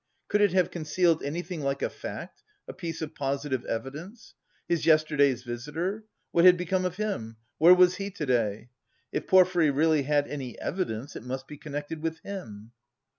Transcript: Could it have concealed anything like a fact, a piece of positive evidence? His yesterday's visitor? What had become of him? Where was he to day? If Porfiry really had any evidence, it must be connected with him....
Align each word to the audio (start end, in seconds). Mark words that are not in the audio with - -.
Could 0.29 0.41
it 0.41 0.51
have 0.53 0.71
concealed 0.71 1.21
anything 1.21 1.61
like 1.61 1.83
a 1.83 1.89
fact, 1.91 2.41
a 2.67 2.73
piece 2.73 3.03
of 3.03 3.13
positive 3.13 3.63
evidence? 3.65 4.33
His 4.67 4.87
yesterday's 4.87 5.43
visitor? 5.43 6.05
What 6.31 6.43
had 6.43 6.57
become 6.57 6.85
of 6.85 6.95
him? 6.95 7.37
Where 7.59 7.75
was 7.75 7.97
he 7.97 8.09
to 8.09 8.25
day? 8.25 8.69
If 9.11 9.27
Porfiry 9.27 9.69
really 9.69 10.01
had 10.01 10.27
any 10.27 10.59
evidence, 10.59 11.15
it 11.15 11.21
must 11.21 11.45
be 11.47 11.55
connected 11.59 12.01
with 12.01 12.17
him.... 12.21 12.71